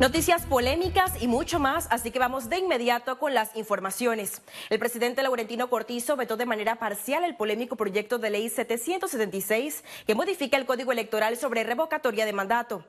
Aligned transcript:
Noticias 0.00 0.46
polémicas 0.46 1.20
y 1.20 1.28
mucho 1.28 1.58
más, 1.58 1.86
así 1.90 2.10
que 2.10 2.18
vamos 2.18 2.48
de 2.48 2.56
inmediato 2.56 3.18
con 3.18 3.34
las 3.34 3.54
informaciones. 3.54 4.40
El 4.70 4.78
presidente 4.78 5.22
Laurentino 5.22 5.68
Cortizo 5.68 6.16
vetó 6.16 6.38
de 6.38 6.46
manera 6.46 6.76
parcial 6.76 7.22
el 7.22 7.36
polémico 7.36 7.76
proyecto 7.76 8.18
de 8.18 8.30
ley 8.30 8.48
776 8.48 9.84
que 10.06 10.14
modifica 10.14 10.56
el 10.56 10.64
Código 10.64 10.92
Electoral 10.92 11.36
sobre 11.36 11.64
revocatoria 11.64 12.24
de 12.24 12.32
mandato. 12.32 12.86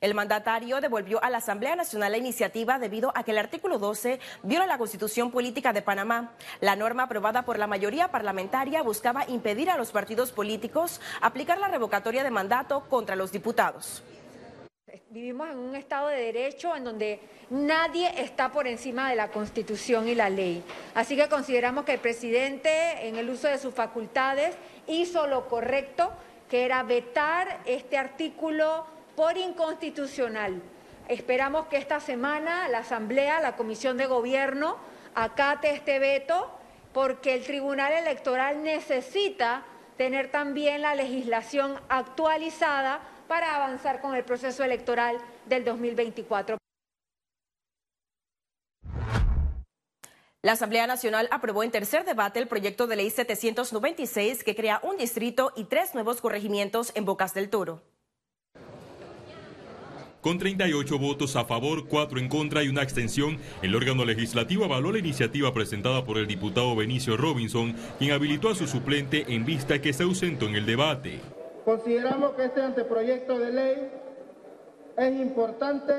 El 0.00 0.14
mandatario 0.14 0.80
devolvió 0.80 1.22
a 1.22 1.28
la 1.28 1.38
Asamblea 1.38 1.76
Nacional 1.76 2.12
la 2.12 2.18
iniciativa 2.18 2.78
debido 2.78 3.12
a 3.14 3.22
que 3.22 3.32
el 3.32 3.38
artículo 3.38 3.78
12 3.78 4.18
viola 4.42 4.66
la 4.66 4.78
Constitución 4.78 5.30
Política 5.30 5.74
de 5.74 5.82
Panamá. 5.82 6.32
La 6.62 6.74
norma 6.74 7.02
aprobada 7.02 7.44
por 7.44 7.58
la 7.58 7.66
mayoría 7.66 8.10
parlamentaria 8.10 8.82
buscaba 8.82 9.28
impedir 9.28 9.68
a 9.68 9.76
los 9.76 9.92
partidos 9.92 10.32
políticos 10.32 11.02
aplicar 11.20 11.58
la 11.58 11.68
revocatoria 11.68 12.24
de 12.24 12.30
mandato 12.30 12.88
contra 12.88 13.14
los 13.14 13.30
diputados. 13.30 14.02
Vivimos 15.10 15.48
en 15.50 15.58
un 15.58 15.76
Estado 15.76 16.08
de 16.08 16.16
Derecho 16.16 16.74
en 16.74 16.84
donde 16.84 17.20
nadie 17.50 18.12
está 18.20 18.52
por 18.52 18.66
encima 18.66 19.10
de 19.10 19.16
la 19.16 19.30
Constitución 19.30 20.08
y 20.08 20.14
la 20.14 20.30
ley. 20.30 20.62
Así 20.94 21.16
que 21.16 21.28
consideramos 21.28 21.84
que 21.84 21.94
el 21.94 22.00
presidente, 22.00 23.06
en 23.06 23.16
el 23.16 23.28
uso 23.28 23.48
de 23.48 23.58
sus 23.58 23.74
facultades, 23.74 24.56
hizo 24.86 25.26
lo 25.26 25.48
correcto, 25.48 26.12
que 26.48 26.64
era 26.64 26.82
vetar 26.82 27.60
este 27.66 27.98
artículo 27.98 28.86
por 29.16 29.36
inconstitucional. 29.36 30.62
Esperamos 31.08 31.66
que 31.66 31.76
esta 31.76 32.00
semana 32.00 32.68
la 32.68 32.78
Asamblea, 32.78 33.40
la 33.40 33.56
Comisión 33.56 33.96
de 33.96 34.06
Gobierno, 34.06 34.76
acate 35.14 35.70
este 35.70 35.98
veto, 35.98 36.50
porque 36.92 37.34
el 37.34 37.44
Tribunal 37.44 37.92
Electoral 37.92 38.62
necesita 38.62 39.64
tener 39.96 40.30
también 40.30 40.82
la 40.82 40.94
legislación 40.94 41.80
actualizada 41.88 43.00
para 43.28 43.56
avanzar 43.56 44.00
con 44.00 44.14
el 44.14 44.24
proceso 44.24 44.62
electoral 44.64 45.18
del 45.46 45.64
2024. 45.64 46.58
La 50.42 50.52
Asamblea 50.52 50.86
Nacional 50.86 51.26
aprobó 51.32 51.64
en 51.64 51.72
tercer 51.72 52.04
debate 52.04 52.38
el 52.38 52.46
proyecto 52.46 52.86
de 52.86 52.94
ley 52.94 53.10
796 53.10 54.44
que 54.44 54.54
crea 54.54 54.78
un 54.84 54.96
distrito 54.96 55.52
y 55.56 55.64
tres 55.64 55.92
nuevos 55.94 56.20
corregimientos 56.20 56.92
en 56.94 57.04
Bocas 57.04 57.34
del 57.34 57.50
Toro. 57.50 57.82
Con 60.26 60.38
38 60.38 60.98
votos 60.98 61.36
a 61.36 61.44
favor, 61.44 61.86
4 61.86 62.18
en 62.18 62.28
contra 62.28 62.64
y 62.64 62.68
una 62.68 62.82
extensión, 62.82 63.38
el 63.62 63.76
órgano 63.76 64.04
legislativo 64.04 64.64
avaló 64.64 64.90
la 64.90 64.98
iniciativa 64.98 65.54
presentada 65.54 66.04
por 66.04 66.18
el 66.18 66.26
diputado 66.26 66.74
Benicio 66.74 67.16
Robinson, 67.16 67.76
quien 67.96 68.10
habilitó 68.10 68.50
a 68.50 68.56
su 68.56 68.66
suplente 68.66 69.24
en 69.28 69.44
vista 69.44 69.80
que 69.80 69.92
se 69.92 70.02
ausentó 70.02 70.46
en 70.46 70.56
el 70.56 70.66
debate. 70.66 71.20
Consideramos 71.64 72.32
que 72.32 72.46
este 72.46 72.60
anteproyecto 72.60 73.38
de 73.38 73.52
ley 73.52 73.88
es 74.96 75.14
importante 75.14 75.92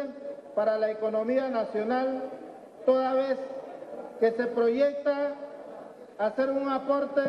para 0.58 0.78
la 0.78 0.92
economía 0.92 1.48
nacional, 1.48 2.30
toda 2.86 3.14
vez 3.14 3.38
que 4.20 4.32
se 4.32 4.48
proyecta 4.48 5.36
hacer 6.18 6.50
un 6.50 6.68
aporte 6.68 7.22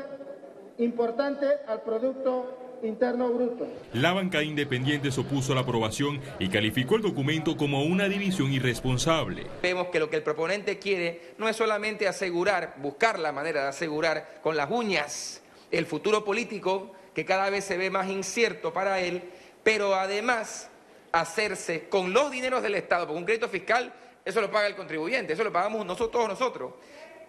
importante 0.79 1.47
al 1.69 1.81
Producto 1.83 2.58
Interno 2.83 3.29
Bruto. 3.31 3.67
La 3.93 4.13
banca 4.13 4.43
independiente 4.43 5.11
se 5.11 5.21
opuso 5.21 5.53
a 5.53 5.55
la 5.55 5.63
aprobación 5.63 6.21
y 6.39 6.49
calificó 6.49 6.97
el 6.97 7.03
documento 7.03 7.57
como 7.57 7.83
una 7.85 8.09
división 8.09 8.53
irresponsable. 8.53 9.47
Vemos 9.63 9.89
que 9.89 9.99
lo 9.99 10.09
que 10.09 10.17
el 10.17 10.23
proponente 10.23 10.79
quiere 10.79 11.35
no 11.39 11.49
es 11.49 11.57
solamente 11.57 12.09
asegurar, 12.09 12.75
buscar 12.79 13.19
la 13.19 13.33
manera 13.33 13.63
de 13.63 13.69
asegurar 13.69 14.41
con 14.43 14.57
las 14.57 14.71
uñas 14.71 15.43
el 15.71 15.87
futuro 15.87 16.25
político 16.25 16.93
que 17.15 17.25
cada 17.25 17.51
vez 17.51 17.65
se 17.65 17.77
ve 17.77 17.91
más 17.91 18.09
incierto 18.09 18.73
para 18.73 19.01
él, 19.01 19.23
pero 19.63 19.95
además 19.95 20.71
hacerse 21.13 21.89
con 21.89 22.13
los 22.13 22.31
dineros 22.31 22.63
del 22.63 22.75
Estado, 22.75 23.07
porque 23.07 23.19
un 23.19 23.25
crédito 23.25 23.49
fiscal, 23.49 23.93
eso 24.25 24.41
lo 24.41 24.51
paga 24.51 24.67
el 24.67 24.77
contribuyente, 24.77 25.33
eso 25.33 25.45
lo 25.45 25.53
pagamos 25.53 25.85
nosotros, 25.85 26.11
todos 26.11 26.29
nosotros, 26.29 26.73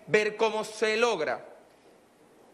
ver 0.07 0.35
cómo 0.35 0.63
se 0.63 0.97
logra 0.97 1.43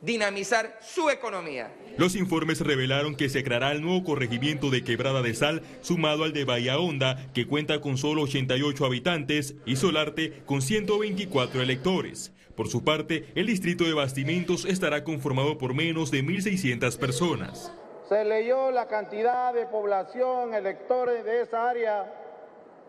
dinamizar 0.05 0.77
su 0.81 1.09
economía. 1.09 1.73
Los 1.97 2.15
informes 2.15 2.61
revelaron 2.61 3.15
que 3.15 3.29
se 3.29 3.43
creará 3.43 3.71
el 3.71 3.81
nuevo 3.81 4.03
corregimiento 4.03 4.69
de 4.69 4.83
Quebrada 4.83 5.21
de 5.21 5.33
Sal, 5.33 5.63
sumado 5.81 6.23
al 6.23 6.33
de 6.33 6.45
Bahía 6.45 6.77
Honda, 6.77 7.27
que 7.33 7.47
cuenta 7.47 7.81
con 7.81 7.97
solo 7.97 8.21
88 8.23 8.85
habitantes, 8.85 9.55
y 9.65 9.75
Solarte 9.77 10.43
con 10.45 10.61
124 10.61 11.61
electores. 11.61 12.31
Por 12.55 12.69
su 12.69 12.83
parte, 12.83 13.25
el 13.35 13.47
distrito 13.47 13.83
de 13.83 13.93
Bastimentos 13.93 14.63
estará 14.65 15.03
conformado 15.03 15.57
por 15.57 15.73
menos 15.73 16.11
de 16.11 16.23
1.600 16.23 16.97
personas. 16.97 17.73
Se 18.07 18.23
leyó 18.23 18.71
la 18.71 18.87
cantidad 18.87 19.53
de 19.53 19.65
población, 19.65 20.53
electores 20.53 21.25
de 21.25 21.41
esa 21.41 21.69
área, 21.69 22.13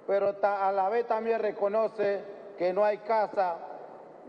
pero 0.06 0.36
a 0.42 0.72
la 0.72 0.88
vez 0.88 1.06
también 1.08 1.40
reconoce 1.40 2.20
que 2.58 2.72
no 2.72 2.84
hay 2.84 2.98
casa, 2.98 3.56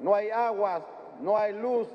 no 0.02 0.16
hay 0.16 0.30
aguas, 0.30 0.82
no 1.22 1.38
hay 1.38 1.54
luz, 1.54 1.88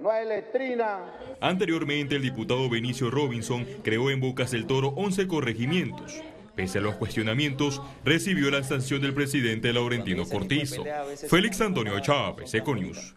no 0.00 0.10
hay 0.10 0.26
letrina. 0.26 1.00
Anteriormente, 1.40 2.16
el 2.16 2.22
diputado 2.22 2.68
Benicio 2.68 3.10
Robinson 3.10 3.66
creó 3.82 4.10
en 4.10 4.20
Bocas 4.20 4.50
del 4.50 4.66
Toro 4.66 4.88
11 4.96 5.26
corregimientos. 5.28 6.20
Pese 6.54 6.78
a 6.78 6.82
los 6.82 6.96
cuestionamientos, 6.96 7.80
recibió 8.04 8.50
la 8.50 8.62
sanción 8.62 9.00
del 9.00 9.14
presidente 9.14 9.72
Laurentino 9.72 10.28
Cortizo. 10.28 10.84
Félix 11.28 11.60
Antonio 11.60 11.98
Chávez, 12.00 12.52
Econius. 12.54 13.14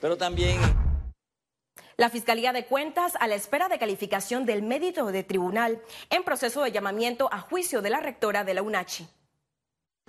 Pero 0.00 0.16
también... 0.16 0.58
La 1.96 2.10
Fiscalía 2.10 2.52
de 2.52 2.64
Cuentas 2.64 3.14
a 3.20 3.28
la 3.28 3.36
espera 3.36 3.68
de 3.68 3.78
calificación 3.78 4.46
del 4.46 4.62
mérito 4.62 5.06
de 5.12 5.22
tribunal 5.22 5.80
en 6.10 6.24
proceso 6.24 6.64
de 6.64 6.72
llamamiento 6.72 7.28
a 7.32 7.38
juicio 7.38 7.82
de 7.82 7.90
la 7.90 8.00
rectora 8.00 8.42
de 8.42 8.54
la 8.54 8.62
UNACHI. 8.62 9.06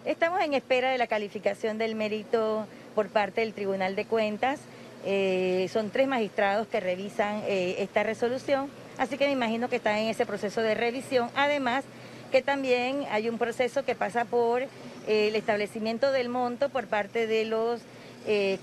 Estamos 0.03 0.41
en 0.41 0.55
espera 0.55 0.89
de 0.89 0.97
la 0.97 1.05
calificación 1.05 1.77
del 1.77 1.93
mérito 1.93 2.67
por 2.95 3.09
parte 3.09 3.41
del 3.41 3.53
Tribunal 3.53 3.95
de 3.95 4.05
Cuentas. 4.05 4.61
Eh, 5.07 5.69
son 5.71 5.91
tres 5.91 6.07
magistrados 6.07 6.67
que 6.67 6.79
revisan 6.79 7.43
eh, 7.45 7.75
esta 7.77 8.01
resolución, 8.01 8.69
así 8.97 9.17
que 9.17 9.27
me 9.27 9.33
imagino 9.33 9.69
que 9.69 9.75
están 9.75 9.97
en 9.97 10.07
ese 10.09 10.25
proceso 10.25 10.61
de 10.61 10.73
revisión. 10.73 11.29
Además, 11.35 11.85
que 12.31 12.41
también 12.41 13.05
hay 13.11 13.29
un 13.29 13.37
proceso 13.37 13.85
que 13.85 13.93
pasa 13.93 14.25
por 14.25 14.63
eh, 14.63 14.67
el 15.07 15.35
establecimiento 15.35 16.11
del 16.11 16.29
monto 16.29 16.69
por 16.69 16.87
parte 16.87 17.27
de 17.27 17.45
los 17.45 17.81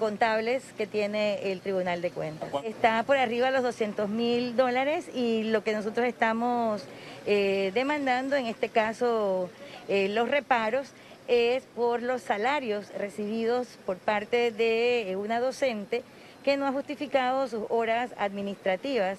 contables 0.01 0.65
que 0.77 0.89
tiene 0.89 1.53
el 1.53 1.61
Tribunal 1.61 2.03
de 2.03 2.11
Cuentas. 2.11 2.49
Está 2.65 3.05
por 3.05 3.17
arriba 3.17 3.47
de 3.47 3.53
los 3.53 3.63
200 3.63 4.09
mil 4.09 4.57
dólares 4.57 5.07
y 5.15 5.45
lo 5.45 5.63
que 5.63 5.73
nosotros 5.73 6.05
estamos 6.05 6.83
demandando, 7.25 8.35
en 8.35 8.47
este 8.47 8.71
caso 8.71 9.49
los 9.89 10.29
reparos, 10.29 10.89
es 11.29 11.63
por 11.77 12.03
los 12.03 12.23
salarios 12.23 12.93
recibidos 12.99 13.69
por 13.87 13.99
parte 13.99 14.51
de 14.51 15.17
una 15.17 15.39
docente 15.39 16.03
que 16.43 16.57
no 16.57 16.67
ha 16.67 16.73
justificado 16.73 17.47
sus 17.49 17.65
horas 17.69 18.15
administrativas. 18.19 19.19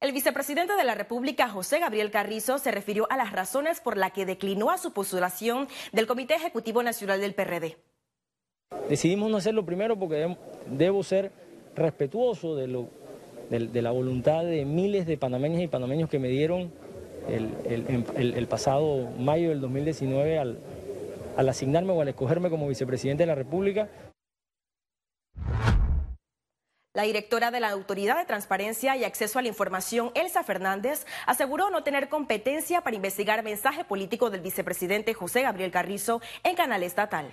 El 0.00 0.12
vicepresidente 0.12 0.74
de 0.76 0.84
la 0.84 0.94
República, 0.94 1.50
José 1.50 1.78
Gabriel 1.78 2.10
Carrizo, 2.10 2.56
se 2.56 2.70
refirió 2.70 3.06
a 3.10 3.18
las 3.18 3.32
razones 3.32 3.80
por 3.80 3.98
las 3.98 4.12
que 4.12 4.24
declinó 4.24 4.70
a 4.70 4.78
su 4.78 4.92
postulación 4.94 5.68
del 5.92 6.06
Comité 6.06 6.34
Ejecutivo 6.34 6.82
Nacional 6.82 7.20
del 7.20 7.34
PRD. 7.34 7.76
Decidimos 8.88 9.30
no 9.30 9.36
hacerlo 9.36 9.66
primero 9.66 9.98
porque 9.98 10.36
debo 10.66 11.02
ser 11.02 11.32
respetuoso 11.76 12.56
de, 12.56 12.66
lo, 12.66 12.88
de, 13.50 13.82
la 13.82 13.90
voluntad 13.90 14.42
de 14.42 14.64
miles 14.64 15.06
de 15.06 15.18
panameñas 15.18 15.60
y 15.60 15.66
panameños 15.66 16.08
que 16.08 16.18
me 16.18 16.28
dieron 16.28 16.72
el, 17.28 18.46
pasado 18.48 19.10
mayo 19.18 19.50
del 19.50 19.60
2019 19.60 20.38
al, 20.38 20.58
al 21.36 21.48
asignarme 21.48 21.92
o 21.92 22.00
al 22.00 22.08
escogerme 22.08 22.50
como 22.50 22.68
vicepresidente 22.68 23.22
de 23.22 23.28
la 23.28 23.34
República. 23.34 23.88
La 26.92 27.04
directora 27.04 27.52
de 27.52 27.60
la 27.60 27.70
Autoridad 27.70 28.18
de 28.18 28.24
Transparencia 28.24 28.96
y 28.96 29.04
Acceso 29.04 29.38
a 29.38 29.42
la 29.42 29.48
Información, 29.48 30.10
Elsa 30.14 30.42
Fernández, 30.42 31.06
aseguró 31.24 31.70
no 31.70 31.84
tener 31.84 32.08
competencia 32.08 32.80
para 32.80 32.96
investigar 32.96 33.44
mensaje 33.44 33.84
político 33.84 34.28
del 34.28 34.40
vicepresidente 34.40 35.14
José 35.14 35.42
Gabriel 35.42 35.70
Carrizo 35.70 36.20
en 36.42 36.56
canal 36.56 36.82
estatal. 36.82 37.32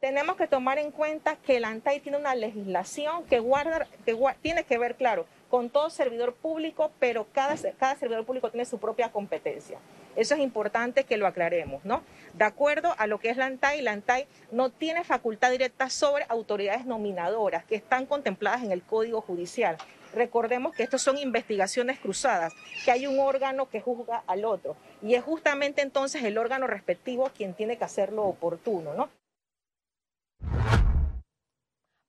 Tenemos 0.00 0.36
que 0.36 0.48
tomar 0.48 0.78
en 0.78 0.90
cuenta 0.90 1.36
que 1.36 1.60
la 1.60 1.68
ANTAI 1.68 2.00
tiene 2.00 2.18
una 2.18 2.34
legislación 2.34 3.24
que, 3.26 3.38
guarda, 3.38 3.86
que 4.04 4.16
tiene 4.42 4.64
que 4.64 4.78
ver, 4.78 4.96
claro, 4.96 5.26
con 5.48 5.70
todo 5.70 5.88
servidor 5.88 6.34
público, 6.34 6.90
pero 6.98 7.26
cada, 7.32 7.56
cada 7.78 7.96
servidor 7.96 8.24
público 8.24 8.50
tiene 8.50 8.64
su 8.64 8.78
propia 8.78 9.10
competencia. 9.10 9.78
Eso 10.18 10.34
es 10.34 10.40
importante 10.40 11.04
que 11.04 11.16
lo 11.16 11.28
aclaremos, 11.28 11.84
¿no? 11.84 12.02
De 12.34 12.44
acuerdo 12.44 12.92
a 12.98 13.06
lo 13.06 13.20
que 13.20 13.30
es 13.30 13.36
la 13.36 13.46
ANTAI, 13.46 13.82
la 13.82 13.92
ANTAI 13.92 14.26
no 14.50 14.68
tiene 14.68 15.04
facultad 15.04 15.52
directa 15.52 15.90
sobre 15.90 16.26
autoridades 16.28 16.86
nominadoras 16.86 17.64
que 17.64 17.76
están 17.76 18.04
contempladas 18.04 18.64
en 18.64 18.72
el 18.72 18.82
Código 18.82 19.20
Judicial. 19.20 19.76
Recordemos 20.12 20.74
que 20.74 20.82
estas 20.82 21.02
son 21.02 21.18
investigaciones 21.18 22.00
cruzadas, 22.00 22.52
que 22.84 22.90
hay 22.90 23.06
un 23.06 23.20
órgano 23.20 23.68
que 23.70 23.80
juzga 23.80 24.24
al 24.26 24.44
otro 24.44 24.74
y 25.02 25.14
es 25.14 25.22
justamente 25.22 25.82
entonces 25.82 26.24
el 26.24 26.36
órgano 26.36 26.66
respectivo 26.66 27.30
quien 27.36 27.54
tiene 27.54 27.78
que 27.78 27.84
hacer 27.84 28.12
lo 28.12 28.24
oportuno, 28.24 28.94
¿no? 28.94 29.10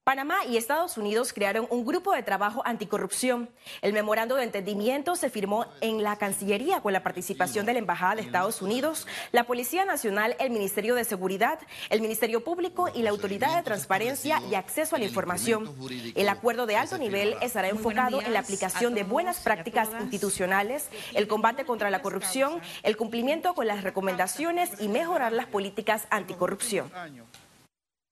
Panamá 0.10 0.38
y 0.50 0.58
Estados 0.58 0.98
Unidos 0.98 1.34
crearon 1.34 1.68
un 1.70 1.86
grupo 1.86 2.14
de 2.14 2.24
trabajo 2.24 2.64
anticorrupción. 2.66 3.48
El 3.84 3.94
memorando 3.94 4.34
de 4.34 4.44
entendimiento 4.44 5.16
se 5.16 5.30
firmó 5.30 5.68
en 5.82 6.02
la 6.02 6.16
Cancillería 6.16 6.82
con 6.82 6.94
la 6.94 7.04
participación 7.04 7.68
de 7.68 7.74
la 7.74 7.80
Embajada 7.80 8.16
de 8.16 8.24
Estados 8.24 8.64
Unidos, 8.64 9.06
la 9.32 9.44
Policía 9.44 9.86
Nacional, 9.86 10.36
el 10.40 10.50
Ministerio 10.50 10.96
de 10.96 11.04
Seguridad, 11.04 11.60
el 11.92 12.02
Ministerio 12.02 12.44
Público 12.44 12.90
y 12.92 13.04
la 13.04 13.12
Autoridad 13.12 13.56
de 13.56 13.62
Transparencia 13.62 14.42
y 14.50 14.56
Acceso 14.56 14.96
a 14.96 15.00
la 15.00 15.06
Información. 15.06 15.76
El 16.16 16.28
acuerdo 16.28 16.66
de 16.66 16.76
alto 16.76 16.98
nivel 16.98 17.36
estará 17.44 17.70
enfocado 17.70 18.20
en 18.20 18.34
la 18.34 18.40
aplicación 18.40 18.96
de 18.96 19.04
buenas 19.04 19.42
prácticas 19.42 19.90
institucionales, 20.02 20.90
el 21.14 21.28
combate 21.28 21.66
contra 21.66 21.92
la 21.92 22.02
corrupción, 22.02 22.62
el 22.82 22.98
cumplimiento 22.98 23.54
con 23.54 23.68
las 23.68 23.84
recomendaciones 23.84 24.72
y 24.82 24.88
mejorar 24.88 25.34
las 25.34 25.46
políticas 25.46 26.08
anticorrupción 26.10 26.92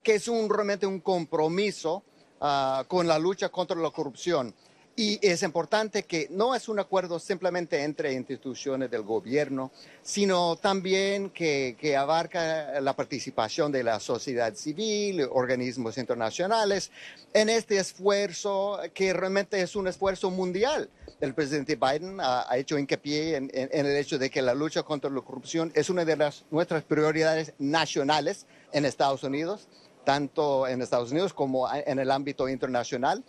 que 0.07 0.15
es 0.15 0.29
un, 0.29 0.49
realmente 0.49 0.87
un 0.87 1.01
compromiso 1.01 2.01
uh, 2.39 2.85
con 2.87 3.07
la 3.07 3.19
lucha 3.19 3.49
contra 3.49 3.75
la 3.75 3.89
corrupción. 3.89 4.53
Y 4.95 5.19
es 5.21 5.43
importante 5.43 6.03
que 6.03 6.29
no 6.31 6.55
es 6.55 6.69
un 6.69 6.79
acuerdo 6.79 7.19
simplemente 7.19 7.83
entre 7.83 8.13
instituciones 8.13 8.89
del 8.89 9.01
gobierno, 9.01 9.69
sino 10.01 10.55
también 10.55 11.29
que, 11.31 11.75
que, 11.77 11.97
abarca 11.97 12.79
la 12.79 12.95
participación 12.95 13.69
de 13.73 13.83
la 13.83 13.99
sociedad 13.99 14.55
civil, 14.55 15.27
organismos 15.29 15.97
internacionales, 15.97 16.89
en 17.33 17.49
este 17.49 17.77
esfuerzo 17.77 18.79
que 18.93 19.11
realmente 19.11 19.61
es 19.61 19.75
un 19.75 19.89
esfuerzo 19.89 20.31
mundial. 20.31 20.89
El 21.19 21.33
presidente 21.33 21.75
Biden 21.75 22.21
ha, 22.21 22.49
ha 22.49 22.57
hecho 22.57 22.79
hincapié 22.79 23.35
en, 23.35 23.51
en, 23.53 23.69
en, 23.73 23.85
el 23.85 23.97
hecho 23.97 24.17
de 24.17 24.29
que 24.29 24.41
la 24.41 24.55
lucha 24.55 24.83
contra 24.83 25.09
la 25.09 25.19
corrupción 25.19 25.69
es 25.75 25.89
una 25.89 26.05
de 26.05 26.15
las, 26.15 26.45
nuestras 26.49 26.83
prioridades 26.83 27.53
nacionales 27.59 28.45
en 28.71 28.85
Estados 28.85 29.23
Unidos 29.23 29.67
tanto 30.07 30.65
en 30.69 30.81
Estados 30.81 31.11
Unidos 31.11 31.33
como 31.33 31.67
en 31.69 31.99
el 31.99 32.11
ámbito 32.11 32.47
internacional. 32.47 33.25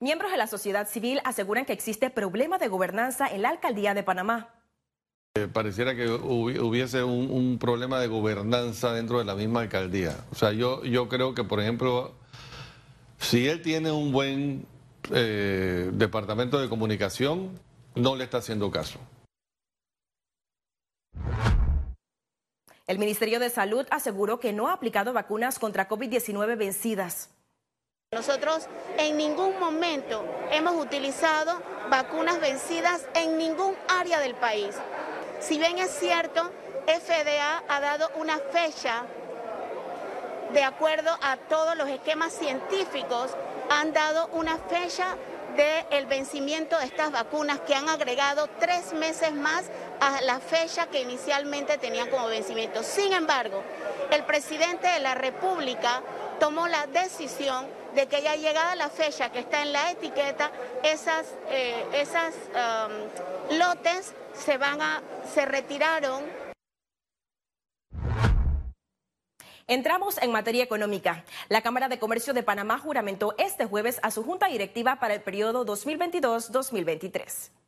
Miembros 0.00 0.30
de 0.30 0.36
la 0.36 0.46
sociedad 0.46 0.86
civil 0.86 1.20
aseguran 1.24 1.64
que 1.64 1.72
existe 1.72 2.08
problema 2.08 2.58
de 2.58 2.68
gobernanza 2.68 3.26
en 3.26 3.42
la 3.42 3.48
alcaldía 3.48 3.94
de 3.94 4.04
Panamá. 4.04 4.54
Eh, 5.34 5.48
pareciera 5.52 5.96
que 5.96 6.08
hubiese 6.08 7.02
un, 7.02 7.32
un, 7.32 7.58
problema 7.58 7.98
de 7.98 8.06
gobernanza 8.06 8.92
dentro 8.92 9.18
de 9.18 9.24
la 9.24 9.34
misma 9.34 9.62
alcaldía. 9.62 10.16
O 10.30 10.36
sea, 10.36 10.52
yo, 10.52 10.84
yo 10.84 11.08
creo 11.08 11.34
que, 11.34 11.42
por 11.42 11.58
ejemplo, 11.58 12.12
si 13.18 13.48
él 13.48 13.60
tiene 13.60 13.90
un 13.90 14.12
buen 14.12 14.66
eh, 15.10 15.90
departamento 15.94 16.60
de 16.60 16.68
comunicación, 16.68 17.58
no 17.96 18.14
le 18.14 18.22
está 18.22 18.38
haciendo 18.38 18.70
caso. 18.70 19.00
El 22.86 22.98
Ministerio 22.98 23.38
de 23.38 23.48
Salud 23.48 23.86
aseguró 23.90 24.40
que 24.40 24.52
no 24.52 24.68
ha 24.68 24.72
aplicado 24.72 25.12
vacunas 25.12 25.58
contra 25.58 25.88
COVID-19 25.88 26.56
vencidas. 26.56 27.30
Nosotros 28.10 28.66
en 28.98 29.16
ningún 29.16 29.58
momento 29.58 30.24
hemos 30.50 30.74
utilizado 30.74 31.62
vacunas 31.88 32.40
vencidas 32.40 33.06
en 33.14 33.38
ningún 33.38 33.74
área 33.88 34.18
del 34.20 34.34
país. 34.34 34.74
Si 35.40 35.58
bien 35.58 35.78
es 35.78 35.90
cierto, 35.90 36.50
FDA 36.86 37.62
ha 37.68 37.80
dado 37.80 38.10
una 38.16 38.38
fecha 38.38 39.04
de 40.52 40.62
acuerdo 40.62 41.10
a 41.22 41.36
todos 41.36 41.76
los 41.76 41.88
esquemas 41.88 42.32
científicos, 42.32 43.30
han 43.70 43.92
dado 43.92 44.28
una 44.34 44.58
fecha 44.58 45.16
del 45.56 46.06
vencimiento 46.06 46.78
de 46.78 46.86
estas 46.86 47.12
vacunas 47.12 47.60
que 47.60 47.74
han 47.74 47.88
agregado 47.88 48.48
tres 48.58 48.92
meses 48.92 49.32
más 49.32 49.70
a 50.02 50.20
la 50.22 50.40
fecha 50.40 50.88
que 50.88 51.00
inicialmente 51.00 51.78
tenían 51.78 52.10
como 52.10 52.26
vencimiento. 52.26 52.82
Sin 52.82 53.12
embargo, 53.12 53.62
el 54.10 54.24
presidente 54.24 54.88
de 54.88 54.98
la 54.98 55.14
República 55.14 56.02
tomó 56.40 56.66
la 56.66 56.88
decisión 56.88 57.68
de 57.94 58.08
que 58.08 58.20
ya 58.20 58.34
llegada 58.34 58.74
la 58.74 58.90
fecha 58.90 59.30
que 59.30 59.38
está 59.38 59.62
en 59.62 59.72
la 59.72 59.92
etiqueta, 59.92 60.50
esas, 60.82 61.26
eh, 61.50 61.86
esas 61.94 62.34
um, 62.34 63.58
lotes 63.58 64.12
se 64.34 64.58
van 64.58 64.82
a, 64.82 65.02
se 65.32 65.46
retiraron 65.46 66.42
Entramos 69.68 70.18
en 70.20 70.32
materia 70.32 70.64
económica. 70.64 71.24
La 71.48 71.62
Cámara 71.62 71.88
de 71.88 72.00
Comercio 72.00 72.34
de 72.34 72.42
Panamá 72.42 72.78
juramentó 72.78 73.34
este 73.38 73.64
jueves 73.64 74.00
a 74.02 74.10
su 74.10 74.24
junta 74.24 74.48
directiva 74.48 74.96
para 74.96 75.14
el 75.14 75.22
periodo 75.22 75.64
2022-2023 75.64 77.61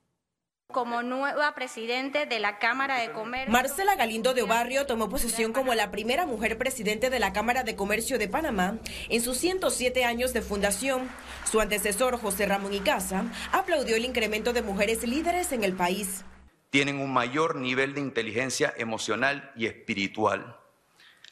como 0.75 1.03
nueva 1.03 1.55
presidente 1.55 2.27
de 2.27 2.39
la 2.39 2.59
Cámara 2.59 2.99
de 2.99 3.13
Comercio. 3.13 3.51
Marcela 3.51 3.97
Galindo 3.97 4.35
de 4.35 4.43
Obarrio 4.43 4.85
tomó 4.85 5.09
posesión 5.09 5.55
como 5.55 5.73
la 5.73 5.91
primera 5.91 6.27
mujer 6.27 6.59
presidente 6.59 7.09
de 7.09 7.19
la 7.19 7.33
Cámara 7.33 7.65
de 7.65 7.77
Comercio 7.77 8.19
de 8.19 8.29
Panamá 8.29 8.77
en 9.09 9.23
sus 9.23 9.39
107 9.39 10.05
años 10.05 10.35
de 10.35 10.43
fundación. 10.43 11.09
Su 11.51 11.61
antecesor, 11.61 12.19
José 12.19 12.45
Ramón 12.45 12.75
Icaza, 12.75 13.25
aplaudió 13.53 13.97
el 13.97 14.05
incremento 14.05 14.53
de 14.53 14.61
mujeres 14.61 15.07
líderes 15.07 15.53
en 15.53 15.65
el 15.65 15.73
país. 15.73 16.25
Tienen 16.69 17.01
un 17.01 17.13
mayor 17.13 17.57
nivel 17.57 17.95
de 17.95 18.01
inteligencia 18.03 18.75
emocional 18.77 19.53
y 19.57 19.67
espiritual 19.67 20.59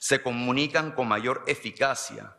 se 0.03 0.21
comunican 0.21 0.91
con 0.91 1.07
mayor 1.07 1.45
eficacia 1.47 2.37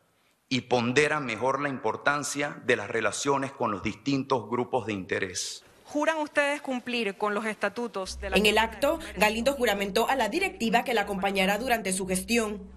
y 0.49 0.61
ponderan 0.61 1.25
mejor 1.25 1.61
la 1.61 1.69
importancia 1.69 2.61
de 2.65 2.75
las 2.75 2.89
relaciones 2.89 3.53
con 3.53 3.71
los 3.71 3.81
distintos 3.81 4.49
grupos 4.49 4.85
de 4.85 4.91
interés. 4.91 5.63
¿Juran 5.93 6.17
ustedes 6.17 6.59
cumplir 6.59 7.17
con 7.17 7.35
los 7.35 7.45
estatutos 7.45 8.19
de 8.19 8.31
la 8.31 8.37
En 8.37 8.47
el 8.47 8.57
acto, 8.57 8.97
Galindo 9.15 9.53
juramentó 9.53 10.09
a 10.09 10.15
la 10.15 10.27
directiva 10.27 10.83
que 10.83 10.95
la 10.95 11.01
acompañará 11.01 11.59
durante 11.59 11.93
su 11.93 12.07
gestión. 12.07 12.67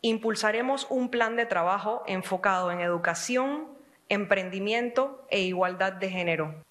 Impulsaremos 0.00 0.88
un 0.90 1.08
plan 1.08 1.36
de 1.36 1.46
trabajo 1.46 2.02
enfocado 2.08 2.72
en 2.72 2.80
educación, 2.80 3.68
emprendimiento 4.08 5.24
e 5.30 5.42
igualdad 5.42 5.92
de 5.92 6.10
género 6.10 6.62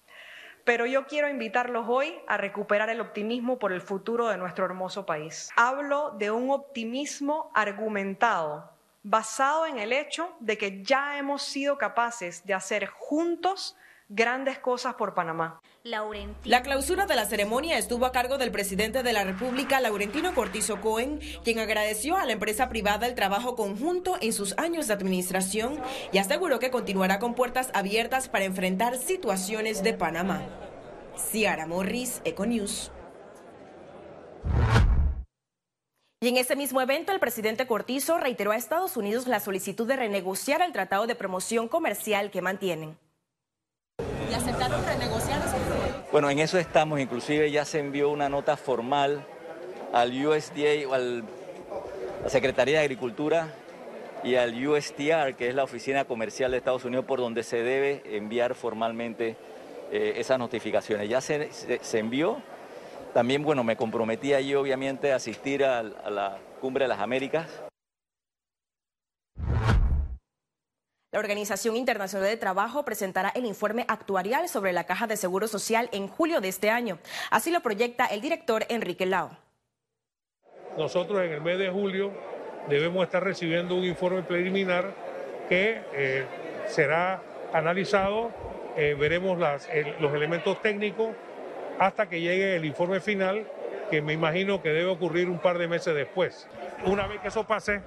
pero 0.64 0.84
yo 0.84 1.06
quiero 1.06 1.28
invitarlos 1.28 1.86
hoy 1.88 2.12
a 2.26 2.36
recuperar 2.36 2.90
el 2.90 3.00
optimismo 3.00 3.56
por 3.60 3.72
el 3.72 3.80
futuro 3.80 4.26
de 4.26 4.36
nuestro 4.36 4.64
hermoso 4.64 5.06
país. 5.06 5.48
Hablo 5.54 6.10
de 6.18 6.32
un 6.32 6.50
optimismo 6.50 7.52
argumentado, 7.54 8.72
basado 9.04 9.66
en 9.66 9.78
el 9.78 9.92
hecho 9.92 10.28
de 10.40 10.58
que 10.58 10.82
ya 10.82 11.18
hemos 11.18 11.42
sido 11.42 11.78
capaces 11.78 12.44
de 12.44 12.54
hacer 12.54 12.86
juntos 12.86 13.76
grandes 14.08 14.58
cosas 14.58 14.94
por 14.94 15.14
Panamá. 15.14 15.60
La 16.42 16.62
clausura 16.62 17.06
de 17.06 17.14
la 17.14 17.26
ceremonia 17.26 17.78
estuvo 17.78 18.06
a 18.06 18.12
cargo 18.12 18.38
del 18.38 18.50
presidente 18.50 19.04
de 19.04 19.12
la 19.12 19.22
República, 19.22 19.80
Laurentino 19.80 20.34
Cortizo 20.34 20.80
Cohen, 20.80 21.20
quien 21.44 21.60
agradeció 21.60 22.16
a 22.16 22.24
la 22.24 22.32
empresa 22.32 22.68
privada 22.68 23.06
el 23.06 23.14
trabajo 23.14 23.54
conjunto 23.54 24.16
en 24.20 24.32
sus 24.32 24.58
años 24.58 24.88
de 24.88 24.94
administración 24.94 25.80
y 26.10 26.18
aseguró 26.18 26.58
que 26.58 26.72
continuará 26.72 27.20
con 27.20 27.34
puertas 27.34 27.70
abiertas 27.72 28.28
para 28.28 28.46
enfrentar 28.46 28.96
situaciones 28.98 29.84
de 29.84 29.92
Panamá. 29.92 30.42
Ciara 31.16 31.68
Morris, 31.68 32.20
Econews. 32.24 32.90
Y 36.20 36.28
en 36.28 36.36
ese 36.36 36.56
mismo 36.56 36.80
evento, 36.80 37.12
el 37.12 37.20
presidente 37.20 37.68
Cortizo 37.68 38.18
reiteró 38.18 38.50
a 38.50 38.56
Estados 38.56 38.96
Unidos 38.96 39.28
la 39.28 39.38
solicitud 39.38 39.86
de 39.86 39.94
renegociar 39.94 40.62
el 40.62 40.72
tratado 40.72 41.06
de 41.06 41.14
promoción 41.14 41.68
comercial 41.68 42.32
que 42.32 42.42
mantienen. 42.42 42.98
¿Y 44.28 44.34
aceptaron 44.34 44.84
renegociar? 44.84 45.45
Bueno, 46.12 46.30
en 46.30 46.38
eso 46.38 46.58
estamos. 46.58 47.00
Inclusive 47.00 47.50
ya 47.50 47.64
se 47.64 47.80
envió 47.80 48.10
una 48.10 48.28
nota 48.28 48.56
formal 48.56 49.24
al 49.92 50.12
USDA 50.26 50.88
o 50.88 50.94
a 50.94 50.98
la 50.98 51.22
Secretaría 52.28 52.78
de 52.78 52.84
Agricultura 52.84 53.48
y 54.22 54.36
al 54.36 54.54
USTR, 54.66 55.34
que 55.36 55.48
es 55.48 55.54
la 55.54 55.64
Oficina 55.64 56.04
Comercial 56.04 56.52
de 56.52 56.58
Estados 56.58 56.84
Unidos, 56.84 57.04
por 57.04 57.18
donde 57.18 57.42
se 57.42 57.62
debe 57.62 58.02
enviar 58.16 58.54
formalmente 58.54 59.36
eh, 59.90 60.14
esas 60.16 60.38
notificaciones. 60.38 61.08
Ya 61.08 61.20
se, 61.20 61.50
se, 61.52 61.98
envió. 61.98 62.38
También, 63.12 63.42
bueno, 63.42 63.64
me 63.64 63.76
comprometí 63.76 64.32
allí, 64.32 64.54
obviamente, 64.54 65.12
a 65.12 65.16
asistir 65.16 65.64
a 65.64 65.82
la 65.82 66.38
Cumbre 66.60 66.84
de 66.84 66.88
las 66.88 67.00
Américas. 67.00 67.46
La 71.16 71.20
Organización 71.20 71.76
Internacional 71.76 72.28
de 72.28 72.36
Trabajo 72.36 72.84
presentará 72.84 73.30
el 73.34 73.46
informe 73.46 73.86
actuarial 73.88 74.50
sobre 74.50 74.74
la 74.74 74.84
caja 74.84 75.06
de 75.06 75.16
seguro 75.16 75.48
social 75.48 75.88
en 75.92 76.08
julio 76.08 76.42
de 76.42 76.48
este 76.48 76.68
año. 76.68 76.98
Así 77.30 77.50
lo 77.50 77.60
proyecta 77.60 78.04
el 78.04 78.20
director 78.20 78.66
Enrique 78.68 79.06
Lao. 79.06 79.30
Nosotros 80.76 81.22
en 81.22 81.32
el 81.32 81.40
mes 81.40 81.58
de 81.58 81.70
julio 81.70 82.12
debemos 82.68 83.02
estar 83.02 83.24
recibiendo 83.24 83.76
un 83.76 83.84
informe 83.84 84.24
preliminar 84.24 84.92
que 85.48 85.80
eh, 85.94 86.26
será 86.66 87.22
analizado, 87.54 88.30
eh, 88.76 88.94
veremos 89.00 89.38
los 89.38 90.12
elementos 90.12 90.60
técnicos 90.60 91.14
hasta 91.78 92.10
que 92.10 92.20
llegue 92.20 92.56
el 92.56 92.66
informe 92.66 93.00
final, 93.00 93.46
que 93.90 94.02
me 94.02 94.12
imagino 94.12 94.60
que 94.60 94.68
debe 94.68 94.90
ocurrir 94.90 95.30
un 95.30 95.38
par 95.38 95.56
de 95.56 95.66
meses 95.66 95.94
después. 95.94 96.46
Una 96.84 97.06
vez 97.06 97.22
que 97.22 97.28
eso 97.28 97.44
pase, 97.44 97.80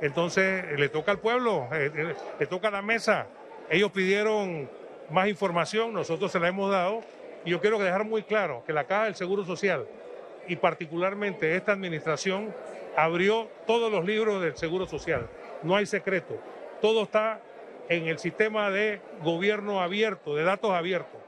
entonces 0.00 0.78
le 0.78 0.88
toca 0.88 1.12
al 1.12 1.18
pueblo, 1.18 1.68
eh, 1.72 2.14
le 2.38 2.46
toca 2.46 2.68
a 2.68 2.70
la 2.70 2.82
mesa. 2.82 3.26
Ellos 3.70 3.90
pidieron 3.92 4.68
más 5.10 5.28
información, 5.28 5.92
nosotros 5.92 6.32
se 6.32 6.40
la 6.40 6.48
hemos 6.48 6.70
dado. 6.70 7.02
Y 7.44 7.50
yo 7.50 7.60
quiero 7.60 7.78
dejar 7.78 8.04
muy 8.04 8.22
claro 8.22 8.62
que 8.66 8.72
la 8.72 8.84
Caja 8.84 9.04
del 9.04 9.14
Seguro 9.14 9.44
Social 9.44 9.86
y 10.48 10.56
particularmente 10.56 11.56
esta 11.56 11.72
administración 11.72 12.54
abrió 12.96 13.48
todos 13.66 13.90
los 13.90 14.04
libros 14.04 14.42
del 14.42 14.56
Seguro 14.56 14.86
Social. 14.86 15.28
No 15.62 15.76
hay 15.76 15.86
secreto. 15.86 16.38
Todo 16.80 17.04
está 17.04 17.40
en 17.88 18.06
el 18.06 18.18
sistema 18.18 18.70
de 18.70 19.00
gobierno 19.22 19.80
abierto, 19.80 20.34
de 20.34 20.44
datos 20.44 20.70
abiertos. 20.72 21.20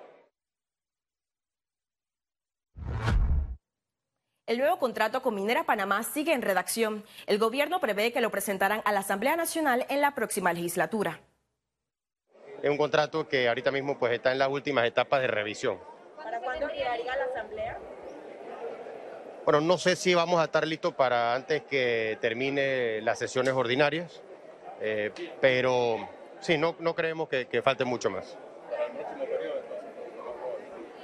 El 4.47 4.59
nuevo 4.59 4.79
contrato 4.79 5.23
con 5.23 5.35
Minera 5.35 5.65
Panamá 5.65 6.05
sigue 6.05 6.33
en 6.33 6.41
redacción. 6.41 7.05
El 7.26 7.38
gobierno 7.38 7.81
prevé 7.81 8.12
que 8.12 8.21
lo 8.21 8.31
presentarán 8.31 8.81
a 8.85 8.93
la 8.93 9.00
Asamblea 9.00 9.35
Nacional 9.35 9.85
en 9.88 10.00
la 10.00 10.15
próxima 10.15 10.53
legislatura. 10.53 11.19
Es 12.62 12.71
un 12.71 12.76
contrato 12.76 13.26
que 13.26 13.49
ahorita 13.49 13.73
mismo 13.73 13.99
pues 13.99 14.12
está 14.12 14.31
en 14.31 14.38
las 14.38 14.49
últimas 14.49 14.87
etapas 14.87 15.21
de 15.21 15.26
revisión. 15.26 15.81
¿Para 16.17 16.38
cuándo 16.38 16.69
llegaría 16.69 17.17
la 17.17 17.25
Asamblea? 17.25 17.79
Bueno, 19.45 19.61
no 19.62 19.79
sé 19.79 19.97
si 19.97 20.15
vamos 20.15 20.41
a 20.41 20.45
estar 20.45 20.65
listos 20.65 20.95
para 20.95 21.35
antes 21.35 21.62
que 21.62 22.17
termine 22.21 23.00
las 23.03 23.19
sesiones 23.19 23.53
ordinarias, 23.53 24.23
eh, 24.81 25.11
pero 25.41 26.09
sí, 26.38 26.57
no, 26.57 26.76
no 26.79 26.95
creemos 26.95 27.29
que, 27.29 27.47
que 27.47 27.62
falte 27.62 27.85
mucho 27.85 28.11
más. 28.11 28.38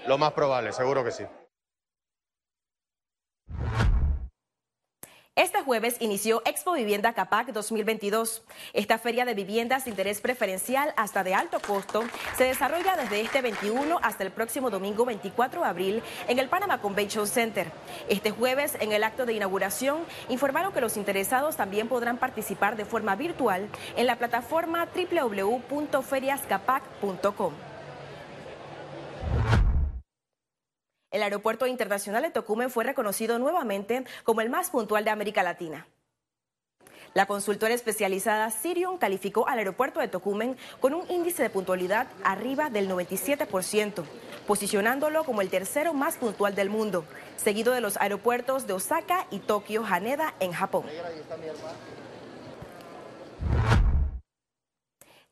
Lo 0.06 0.16
más 0.16 0.32
probable, 0.32 0.72
seguro 0.72 1.02
que 1.02 1.10
sí. 1.10 1.24
Este 5.34 5.62
jueves 5.62 5.96
inició 6.00 6.42
Expo 6.44 6.74
Vivienda 6.74 7.14
Capac 7.14 7.54
2022. 7.54 8.42
Esta 8.74 8.98
feria 8.98 9.24
de 9.24 9.32
viviendas 9.32 9.84
de 9.84 9.90
interés 9.90 10.20
preferencial 10.20 10.92
hasta 10.98 11.24
de 11.24 11.34
alto 11.34 11.58
costo 11.58 12.04
se 12.36 12.44
desarrolla 12.44 12.98
desde 12.98 13.22
este 13.22 13.40
21 13.40 13.98
hasta 14.02 14.24
el 14.24 14.30
próximo 14.30 14.68
domingo 14.68 15.06
24 15.06 15.62
de 15.62 15.66
abril 15.66 16.02
en 16.28 16.38
el 16.38 16.50
Panama 16.50 16.82
Convention 16.82 17.26
Center. 17.26 17.72
Este 18.10 18.30
jueves, 18.30 18.76
en 18.78 18.92
el 18.92 19.04
acto 19.04 19.24
de 19.24 19.32
inauguración, 19.32 20.04
informaron 20.28 20.74
que 20.74 20.82
los 20.82 20.98
interesados 20.98 21.56
también 21.56 21.88
podrán 21.88 22.18
participar 22.18 22.76
de 22.76 22.84
forma 22.84 23.16
virtual 23.16 23.70
en 23.96 24.06
la 24.06 24.16
plataforma 24.16 24.86
www.feriascapac.com. 24.94 27.71
El 31.12 31.22
Aeropuerto 31.22 31.66
Internacional 31.66 32.22
de 32.22 32.30
Tocumen 32.30 32.70
fue 32.70 32.84
reconocido 32.84 33.38
nuevamente 33.38 34.04
como 34.24 34.40
el 34.40 34.48
más 34.48 34.70
puntual 34.70 35.04
de 35.04 35.10
América 35.10 35.42
Latina. 35.42 35.86
La 37.12 37.26
consultora 37.26 37.74
especializada 37.74 38.50
Sirion 38.50 38.96
calificó 38.96 39.46
al 39.46 39.58
aeropuerto 39.58 40.00
de 40.00 40.08
Tocumen 40.08 40.56
con 40.80 40.94
un 40.94 41.04
índice 41.10 41.42
de 41.42 41.50
puntualidad 41.50 42.06
arriba 42.24 42.70
del 42.70 42.88
97%, 42.88 44.04
posicionándolo 44.46 45.24
como 45.24 45.42
el 45.42 45.50
tercero 45.50 45.92
más 45.92 46.16
puntual 46.16 46.54
del 46.54 46.70
mundo, 46.70 47.04
seguido 47.36 47.74
de 47.74 47.82
los 47.82 47.98
aeropuertos 47.98 48.66
de 48.66 48.72
Osaka 48.72 49.26
y 49.30 49.40
Tokio 49.40 49.84
Haneda 49.84 50.34
en 50.40 50.52
Japón. 50.52 50.86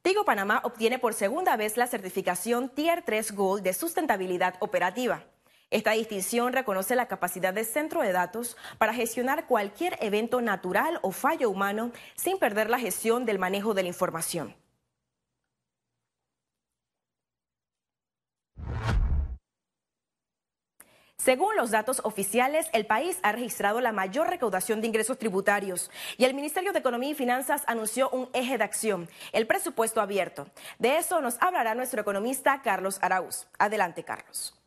Tigo 0.03 0.27
Panamá 0.27 0.61
obtiene 0.65 0.99
por 0.99 1.15
segunda 1.15 1.57
vez 1.57 1.79
la 1.79 1.87
certificación 1.87 2.69
Tier 2.69 3.03
3 3.03 3.33
Gold 3.33 3.63
de 3.63 3.73
sustentabilidad 3.73 4.57
operativa. 4.61 5.25
Esta 5.71 5.93
distinción 5.93 6.53
reconoce 6.53 6.97
la 6.97 7.07
capacidad 7.07 7.55
de 7.55 7.65
centro 7.65 8.03
de 8.03 8.13
datos 8.13 8.57
para 8.79 8.93
gestionar 8.93 9.47
cualquier 9.47 9.97
evento 10.01 10.41
natural 10.41 10.99
o 11.03 11.13
fallo 11.13 11.49
humano 11.49 11.93
sin 12.17 12.39
perder 12.39 12.69
la 12.69 12.81
gestión 12.81 13.25
del 13.25 13.39
manejo 13.39 13.73
de 13.73 13.83
la 13.83 13.89
información. 13.89 14.57
Según 21.17 21.55
los 21.55 21.71
datos 21.71 22.01
oficiales, 22.03 22.67
el 22.73 22.87
país 22.87 23.19
ha 23.23 23.31
registrado 23.31 23.83
la 23.83 23.93
mayor 23.93 24.31
recaudación 24.31 24.81
de 24.81 24.87
ingresos 24.87 25.19
tributarios 25.19 25.91
y 26.17 26.25
el 26.25 26.33
Ministerio 26.33 26.73
de 26.73 26.79
Economía 26.79 27.11
y 27.11 27.15
Finanzas 27.15 27.63
anunció 27.67 28.09
un 28.09 28.31
eje 28.33 28.57
de 28.57 28.65
acción, 28.65 29.09
el 29.33 29.47
presupuesto 29.47 30.01
abierto. 30.01 30.47
De 30.79 30.97
eso 30.97 31.21
nos 31.21 31.37
hablará 31.43 31.75
nuestro 31.75 32.01
economista 32.01 32.63
Carlos 32.63 32.99
Arauz. 33.03 33.47
Adelante, 33.59 34.03
Carlos. 34.03 34.60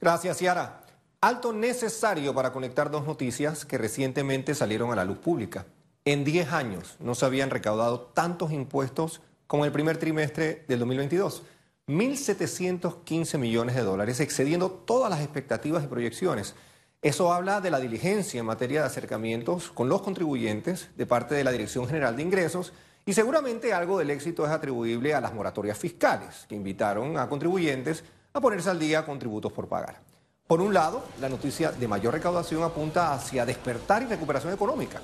Gracias, 0.00 0.38
Ciara. 0.38 0.82
Alto 1.20 1.52
necesario 1.52 2.34
para 2.34 2.52
conectar 2.52 2.90
dos 2.90 3.06
noticias 3.06 3.64
que 3.64 3.78
recientemente 3.78 4.54
salieron 4.54 4.92
a 4.92 4.96
la 4.96 5.04
luz 5.04 5.18
pública. 5.18 5.64
En 6.04 6.22
10 6.22 6.52
años 6.52 6.96
no 7.00 7.14
se 7.14 7.24
habían 7.24 7.48
recaudado 7.48 8.00
tantos 8.00 8.52
impuestos 8.52 9.22
como 9.46 9.64
el 9.64 9.72
primer 9.72 9.96
trimestre 9.96 10.64
del 10.68 10.80
2022. 10.80 11.42
1.715 11.86 13.38
millones 13.38 13.74
de 13.74 13.82
dólares, 13.82 14.20
excediendo 14.20 14.70
todas 14.70 15.10
las 15.10 15.20
expectativas 15.20 15.84
y 15.84 15.86
proyecciones. 15.86 16.54
Eso 17.02 17.32
habla 17.32 17.60
de 17.60 17.70
la 17.70 17.80
diligencia 17.80 18.40
en 18.40 18.46
materia 18.46 18.80
de 18.80 18.86
acercamientos 18.86 19.70
con 19.70 19.90
los 19.90 20.00
contribuyentes 20.00 20.88
de 20.96 21.06
parte 21.06 21.34
de 21.34 21.44
la 21.44 21.52
Dirección 21.52 21.86
General 21.86 22.16
de 22.16 22.22
Ingresos 22.22 22.72
y 23.04 23.12
seguramente 23.12 23.74
algo 23.74 23.98
del 23.98 24.10
éxito 24.10 24.46
es 24.46 24.50
atribuible 24.50 25.14
a 25.14 25.20
las 25.20 25.34
moratorias 25.34 25.76
fiscales 25.76 26.46
que 26.48 26.54
invitaron 26.54 27.18
a 27.18 27.28
contribuyentes 27.28 28.04
a 28.36 28.40
ponerse 28.40 28.68
al 28.68 28.80
día 28.80 29.06
con 29.06 29.16
tributos 29.16 29.52
por 29.52 29.68
pagar. 29.68 30.00
Por 30.48 30.60
un 30.60 30.74
lado, 30.74 31.04
la 31.20 31.28
noticia 31.28 31.70
de 31.70 31.86
mayor 31.86 32.14
recaudación 32.14 32.64
apunta 32.64 33.14
hacia 33.14 33.46
despertar 33.46 34.02
y 34.02 34.06
recuperación 34.06 34.52
económica. 34.52 35.00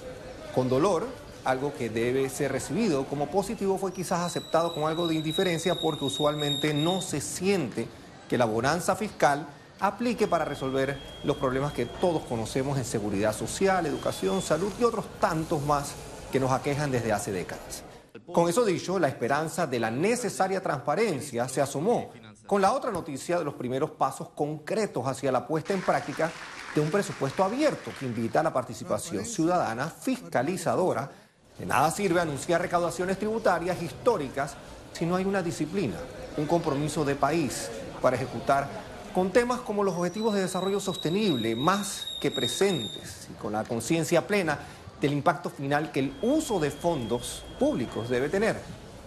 Con 0.52 0.68
dolor, 0.68 1.06
algo 1.44 1.72
que 1.72 1.90
debe 1.90 2.28
ser 2.28 2.50
recibido 2.50 3.04
como 3.06 3.30
positivo 3.30 3.78
fue 3.78 3.92
quizás 3.92 4.18
aceptado 4.22 4.74
con 4.74 4.82
algo 4.88 5.06
de 5.06 5.14
indiferencia 5.14 5.76
porque 5.80 6.06
usualmente 6.06 6.74
no 6.74 7.00
se 7.00 7.20
siente 7.20 7.86
que 8.28 8.36
la 8.36 8.46
bonanza 8.46 8.96
fiscal 8.96 9.46
aplique 9.78 10.26
para 10.26 10.44
resolver 10.44 10.98
los 11.22 11.36
problemas 11.36 11.72
que 11.72 11.86
todos 11.86 12.24
conocemos 12.24 12.78
en 12.78 12.84
seguridad 12.84 13.32
social, 13.32 13.86
educación, 13.86 14.42
salud 14.42 14.72
y 14.80 14.82
otros 14.82 15.04
tantos 15.20 15.62
más 15.62 15.92
que 16.32 16.40
nos 16.40 16.50
aquejan 16.50 16.90
desde 16.90 17.12
hace 17.12 17.30
décadas. 17.30 17.84
Con 18.32 18.48
eso 18.48 18.64
dicho, 18.64 18.98
la 18.98 19.06
esperanza 19.06 19.68
de 19.68 19.78
la 19.78 19.90
necesaria 19.92 20.60
transparencia 20.60 21.48
se 21.48 21.60
asomó 21.60 22.10
con 22.50 22.60
la 22.60 22.72
otra 22.72 22.90
noticia 22.90 23.38
de 23.38 23.44
los 23.44 23.54
primeros 23.54 23.92
pasos 23.92 24.30
concretos 24.34 25.06
hacia 25.06 25.30
la 25.30 25.46
puesta 25.46 25.72
en 25.72 25.82
práctica 25.82 26.32
de 26.74 26.80
un 26.80 26.90
presupuesto 26.90 27.44
abierto 27.44 27.92
que 27.96 28.06
invita 28.06 28.40
a 28.40 28.42
la 28.42 28.52
participación 28.52 29.24
ciudadana 29.24 29.86
fiscalizadora 29.86 31.08
de 31.56 31.64
nada 31.64 31.92
sirve 31.92 32.20
anunciar 32.20 32.60
recaudaciones 32.60 33.20
tributarias 33.20 33.80
históricas 33.80 34.56
si 34.92 35.06
no 35.06 35.14
hay 35.14 35.26
una 35.26 35.44
disciplina, 35.44 35.94
un 36.36 36.46
compromiso 36.46 37.04
de 37.04 37.14
país 37.14 37.70
para 38.02 38.16
ejecutar 38.16 38.66
con 39.14 39.30
temas 39.30 39.60
como 39.60 39.84
los 39.84 39.94
objetivos 39.94 40.34
de 40.34 40.40
desarrollo 40.40 40.80
sostenible, 40.80 41.54
más 41.54 42.04
que 42.20 42.32
presentes 42.32 43.28
y 43.30 43.34
con 43.34 43.52
la 43.52 43.62
conciencia 43.62 44.26
plena 44.26 44.58
del 45.00 45.12
impacto 45.12 45.50
final 45.50 45.92
que 45.92 46.00
el 46.00 46.18
uso 46.20 46.58
de 46.58 46.72
fondos 46.72 47.44
públicos 47.60 48.08
debe 48.08 48.28
tener. 48.28 48.60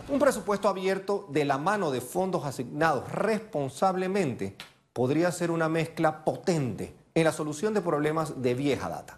Un 0.10 0.20
presupuesto 0.20 0.68
abierto 0.68 1.28
de 1.30 1.46
la 1.46 1.58
mano 1.58 1.90
de 1.90 2.02
fondos 2.02 2.44
asignados 2.46 3.10
responsablemente 3.10 4.56
podría 4.92 5.32
ser 5.32 5.50
una 5.50 5.70
mezcla 5.70 6.26
potente 6.26 6.94
en 7.16 7.24
la 7.24 7.32
solución 7.32 7.74
de 7.74 7.82
problemas 7.82 8.42
de 8.42 8.54
vieja 8.54 8.90
data. 8.90 9.18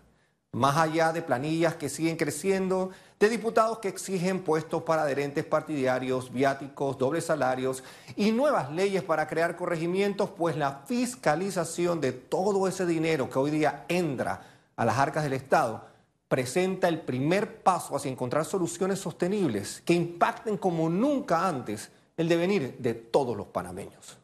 Más 0.52 0.78
allá 0.78 1.12
de 1.12 1.24
planillas 1.24 1.76
que 1.76 1.90
siguen 1.90 2.18
creciendo, 2.18 2.92
de 3.20 3.30
diputados 3.30 3.80
que 3.80 3.88
exigen 3.88 4.44
puestos 4.44 4.84
para 4.84 5.02
adherentes 5.02 5.44
partidarios, 5.44 6.32
viáticos, 6.32 7.00
dobles 7.00 7.26
salarios 7.26 7.84
y 8.16 8.32
nuevas 8.32 8.72
leyes 8.72 9.02
para 9.02 9.28
crear 9.28 9.56
corregimientos, 9.58 10.30
pues 10.30 10.56
la 10.56 10.84
fiscalización 10.86 12.00
de 12.00 12.12
todo 12.12 12.68
ese 12.68 12.86
dinero 12.86 13.28
que 13.30 13.40
hoy 13.40 13.50
día 13.52 13.86
entra 13.90 14.44
a 14.76 14.86
las 14.86 14.98
arcas 15.00 15.24
del 15.24 15.34
Estado 15.34 15.95
presenta 16.36 16.90
el 16.90 17.00
primer 17.00 17.64
paso 17.64 17.96
hacia 17.96 18.12
encontrar 18.12 18.44
soluciones 18.44 19.00
sostenibles 19.00 19.82
que 19.86 19.94
impacten 19.94 20.58
como 20.58 20.90
nunca 20.90 21.48
antes 21.48 21.94
el 22.18 22.28
devenir 22.28 22.76
de 22.78 22.94
todos 22.94 23.38
los 23.38 23.48
panameños. 23.48 24.20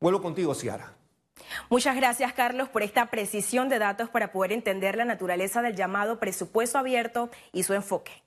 Vuelvo 0.00 0.22
contigo, 0.22 0.54
Ciara. 0.54 0.94
Muchas 1.68 1.96
gracias, 1.96 2.32
Carlos, 2.32 2.70
por 2.70 2.82
esta 2.82 3.10
precisión 3.10 3.68
de 3.68 3.78
datos 3.78 4.08
para 4.08 4.32
poder 4.32 4.52
entender 4.52 4.96
la 4.96 5.04
naturaleza 5.04 5.60
del 5.60 5.76
llamado 5.76 6.18
presupuesto 6.18 6.78
abierto 6.78 7.28
y 7.52 7.64
su 7.64 7.74
enfoque. 7.74 8.22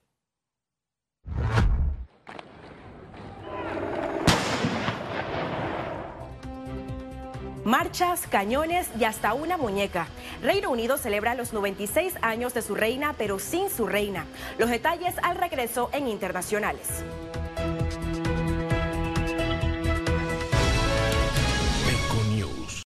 Marchas, 7.64 8.26
cañones 8.28 8.90
y 9.00 9.04
hasta 9.04 9.34
una 9.34 9.56
muñeca. 9.56 10.08
Reino 10.42 10.72
Unido 10.72 10.98
celebra 10.98 11.36
los 11.36 11.54
96 11.54 12.16
años 12.22 12.56
de 12.56 12.64
su 12.64 12.74
reina, 12.74 13.14
pero 13.18 13.38
sin 13.38 13.70
su 13.70 13.86
reina. 13.86 14.26
Los 14.58 14.70
detalles 14.70 15.16
al 15.22 15.38
regreso 15.38 15.90
en 15.94 16.08
Internacionales. 16.08 17.04